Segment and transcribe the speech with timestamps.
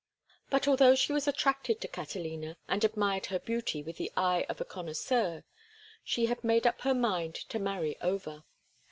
[0.49, 4.57] But although she was attracted to Catalina, and admired her beauty with the eye of
[4.57, 5.43] the connoisseur,
[6.03, 8.43] she had made up her mind to marry Over.